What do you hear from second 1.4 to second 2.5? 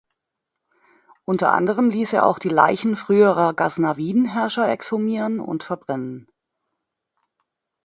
anderem ließ er auch die